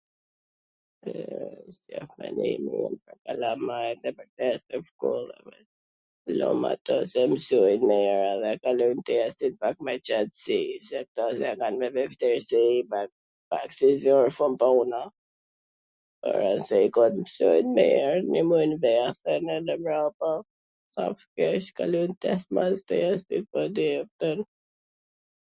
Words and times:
kalamajt 3.25 4.03
kur 4.15 4.27
kthehen 4.31 4.65
nga 4.69 4.81
shkolla... 4.87 5.35
lum 6.39 6.61
ato 6.73 6.95
se 7.11 7.21
msojn 7.33 7.81
mir 7.89 8.19
edhe 8.31 8.51
kalojn 8.63 8.99
testet 9.09 9.53
pak 9.63 9.75
me 9.85 9.93
qetsi, 10.07 10.59
kan 11.17 11.85
e 11.87 11.91
dhe 11.97 12.03
vshtirsi, 12.09 12.63
pak 13.51 13.69
si 13.77 13.89
zor 14.03 14.25
shkon 14.35 14.53
puna,... 14.61 15.01
msojn 17.25 17.65
mir, 17.79 18.11
nimojn 18.33 18.73
vehten 18.87 19.43
ene 19.59 19.75
prapa, 19.83 20.31
s 20.93 21.05
asht 21.05 21.27
keq 21.37 21.63
kalojn 21.81 22.11
test 22.23 22.47
mbas 22.53 22.77
testi... 22.89 23.39